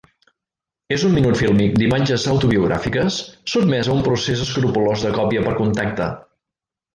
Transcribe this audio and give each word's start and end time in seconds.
És 0.95 1.01
un 1.09 1.11
minut 1.17 1.35
fílmic 1.41 1.75
d’imatges 1.81 2.25
autobiogràfiques 2.31 3.19
sotmès 3.57 3.91
a 3.91 3.99
un 3.99 4.03
procés 4.09 4.43
escrupolós 4.47 5.05
de 5.09 5.13
còpia 5.21 5.45
per 5.51 5.55
contacte. 5.61 6.11